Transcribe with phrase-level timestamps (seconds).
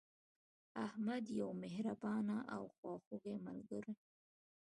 [0.85, 3.93] احمد یو مهربانه او خواخوږی ملګری